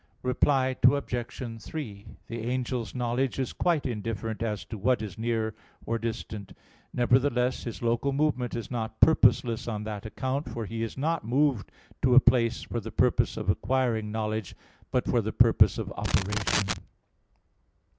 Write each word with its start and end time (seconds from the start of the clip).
Reply 0.23 0.75
Obj. 0.81 1.61
3: 1.61 2.05
The 2.25 2.41
angel's 2.51 2.95
knowledge 2.95 3.37
is 3.37 3.53
quite 3.53 3.85
indifferent 3.85 4.41
as 4.41 4.65
to 4.65 4.77
what 4.79 4.99
is 5.03 5.15
near 5.15 5.53
or 5.85 5.99
distant. 5.99 6.53
Nevertheless 6.91 7.65
his 7.65 7.83
local 7.83 8.11
movement 8.11 8.55
is 8.55 8.71
not 8.71 8.99
purposeless 8.99 9.67
on 9.67 9.83
that 9.83 10.07
account: 10.07 10.49
for 10.49 10.65
he 10.65 10.81
is 10.81 10.97
not 10.97 11.23
moved 11.23 11.71
to 12.01 12.15
a 12.15 12.19
place 12.19 12.63
for 12.63 12.79
the 12.79 12.89
purpose 12.91 13.37
of 13.37 13.47
acquiring 13.47 14.11
knowledge, 14.11 14.55
but 14.89 15.05
for 15.07 15.21
the 15.21 15.31
purpose 15.33 15.77
of 15.77 15.91
operation. 15.91 16.69